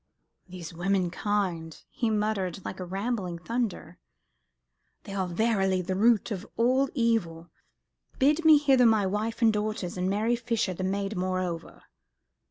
"These 0.49 0.73
women 0.73 1.11
kind," 1.11 1.79
he 1.91 2.09
muttered 2.09 2.65
like 2.65 2.79
rumbling 2.79 3.37
thunder, 3.37 3.99
"they 5.03 5.13
are 5.13 5.27
verily 5.27 5.83
the 5.83 5.93
root 5.93 6.31
of 6.31 6.43
all 6.57 6.89
evil. 6.95 7.51
Bid 8.17 8.43
me 8.43 8.57
hither 8.57 8.87
my 8.87 9.05
wife 9.05 9.43
and 9.43 9.53
daughters, 9.53 9.97
and 9.97 10.09
Mary 10.09 10.35
Fisher 10.35 10.73
the 10.73 10.83
maid 10.83 11.15
moreover." 11.15 11.83